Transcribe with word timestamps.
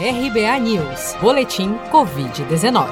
RBA 0.00 0.60
News, 0.60 1.16
Boletim 1.20 1.74
Covid-19. 1.90 2.86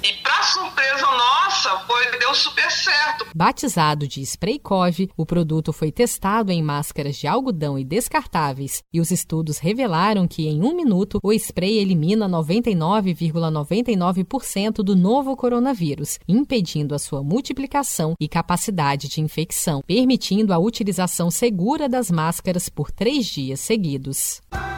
E 0.08 0.12
para 0.22 0.42
surpresa 0.42 1.06
nossa, 1.06 1.80
foi, 1.80 2.18
deu 2.18 2.34
super 2.34 2.70
certo. 2.70 3.26
Batizado 3.34 4.08
de 4.08 4.22
Spraykov, 4.22 5.10
o 5.14 5.26
produto 5.26 5.70
foi 5.70 5.92
testado 5.92 6.50
em 6.50 6.62
máscaras 6.62 7.16
de 7.16 7.26
algodão 7.26 7.78
e 7.78 7.84
descartáveis, 7.84 8.82
e 8.90 9.02
os 9.02 9.10
estudos 9.10 9.58
revelaram 9.58 10.26
que 10.26 10.48
em 10.48 10.62
um 10.62 10.74
minuto 10.74 11.18
o 11.22 11.30
spray 11.34 11.76
elimina 11.76 12.26
99,99% 12.26 14.24
,99 14.24 14.82
do 14.82 14.96
novo 14.96 15.36
coronavírus, 15.36 16.18
impedindo 16.26 16.94
a 16.94 16.98
sua 16.98 17.22
multiplicação 17.22 18.14
e 18.18 18.26
capacidade 18.26 19.08
de 19.08 19.20
infecção, 19.20 19.82
permitindo 19.86 20.54
a 20.54 20.58
utilização 20.58 21.30
segura 21.30 21.86
das 21.86 22.10
máscaras 22.10 22.70
por 22.70 22.90
três 22.90 23.26
dias 23.26 23.60
seguidos. 23.60 24.40